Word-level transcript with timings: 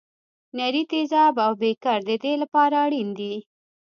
نري 0.57 0.83
تیزاب 0.91 1.33
او 1.45 1.51
بیکر 1.61 1.99
د 2.09 2.11
دې 2.23 2.33
لپاره 2.41 2.75
اړین 2.85 3.09
دي. 3.19 3.33